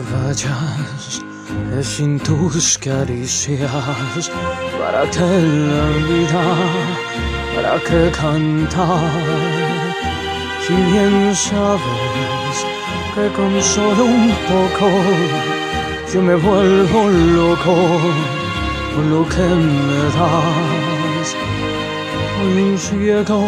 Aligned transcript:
vayas, 0.00 1.22
es 1.78 1.86
sin 1.86 2.18
tus 2.18 2.78
caricias, 2.78 4.30
para 4.78 5.02
que 5.10 5.20
la 5.20 5.86
vida, 6.08 6.44
para 7.54 7.78
que 7.80 8.10
cantar, 8.10 9.00
si 10.66 10.74
bien 10.74 11.34
sabes 11.34 12.56
que 13.14 13.28
con 13.36 13.62
solo 13.62 14.04
un 14.04 14.30
poco 14.48 14.88
yo 16.12 16.22
me 16.22 16.34
vuelvo 16.34 17.08
loco 17.10 17.76
con 18.94 19.10
lo 19.10 19.28
que 19.28 19.42
me 19.42 20.02
das, 20.16 21.36
un 22.42 22.78
ciego 22.78 23.46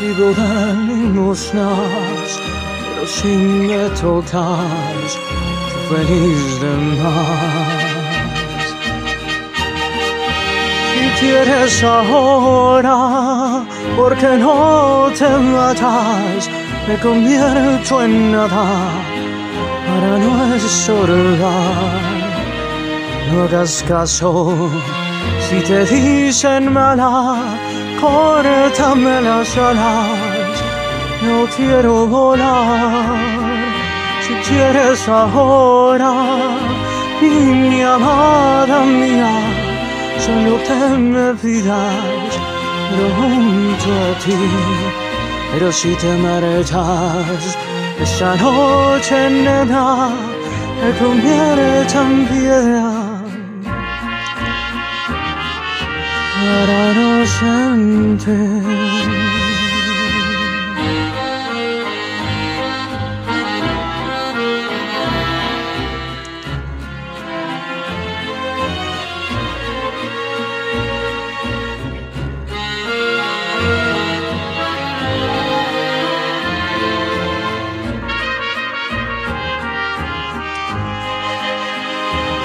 vivo 0.00 0.32
de 0.34 0.74
limosnas 0.86 2.67
si 3.06 3.28
me 3.28 3.88
tocas, 4.00 5.18
feliz 5.88 6.60
de 6.60 6.72
más. 7.00 7.88
Si 10.92 11.20
quieres 11.20 11.82
ahora, 11.84 13.64
porque 13.96 14.28
no 14.38 15.10
te 15.18 15.28
matas, 15.28 16.50
me 16.86 16.96
convierto 16.98 18.02
en 18.02 18.32
nada 18.32 18.68
para 19.86 20.18
no 20.18 20.54
estorbar. 20.54 22.18
No 23.32 23.42
hagas 23.44 23.84
caso 23.86 24.70
si 25.48 25.60
te 25.60 25.84
dicen 25.84 26.72
mala, 26.72 27.58
córtame 28.00 29.20
las 29.20 29.56
alas 29.56 30.37
no 31.22 31.46
quiero 31.56 32.06
volar. 32.06 33.16
Si 34.22 34.34
quieres 34.48 35.08
ahora, 35.08 36.12
mi 37.20 37.82
amada 37.82 38.80
mía, 38.84 39.32
solo 40.24 40.56
te 40.66 40.98
me 40.98 41.34
pidas, 41.34 42.30
pero 42.90 43.06
junto 43.16 43.88
a 44.04 44.18
ti. 44.24 44.38
Pero 45.52 45.72
si 45.72 45.94
te 45.94 46.12
marchas, 46.18 47.56
esta 48.00 48.36
noche 48.36 49.30
nena 49.30 50.10
me 50.80 50.90
convierte 50.98 51.98
en 51.98 52.26
piedra. 52.26 52.92
Para 56.38 56.92
no 56.94 57.26
sentir 57.26 59.17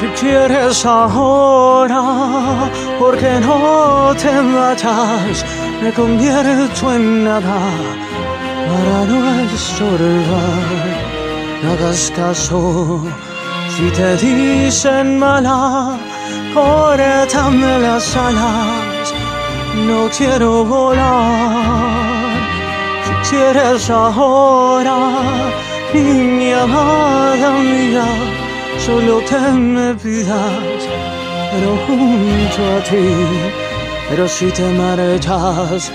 Si 0.00 0.06
quieres 0.20 0.84
ahora, 0.84 2.02
porque 2.98 3.38
no 3.40 4.12
te 4.16 4.32
matas, 4.42 5.44
me 5.80 5.92
convierto 5.92 6.92
en 6.92 7.24
nada 7.24 7.60
para 8.66 9.04
no 9.04 9.40
estorbar. 9.54 11.04
No 11.62 11.72
hagas 11.72 12.12
caso 12.16 13.02
si 13.76 13.88
te 13.90 14.16
dicen 14.16 15.18
mala, 15.18 15.96
córtame 16.52 17.78
las 17.78 18.16
alas, 18.16 19.14
no 19.86 20.08
quiero 20.16 20.64
volar. 20.64 22.34
Si 23.04 23.30
quieres 23.30 23.88
ahora, 23.90 24.96
mi 25.92 26.52
amada 26.52 27.50
mía 27.52 28.33
solo 28.78 29.20
te 29.20 29.38
me 29.52 29.94
pidas, 29.94 30.88
pero 31.52 31.76
junto 31.86 32.60
a 32.76 32.82
ti. 32.88 33.06
Pero 34.08 34.28
si 34.28 34.46
te 34.50 34.62
marchas, 34.62 35.90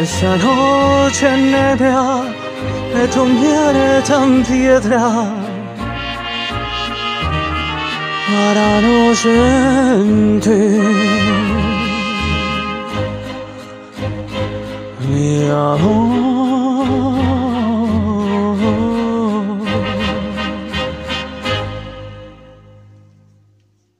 esa 0.00 0.36
noche 0.36 1.36
negra 1.36 2.22
me 2.94 3.06
convierte 3.08 4.14
en 4.14 4.44
piedra. 4.44 5.26
Para 8.28 8.80
no 8.80 9.14
sentir 9.14 10.48
mi 15.08 15.48
amor. 15.48 16.27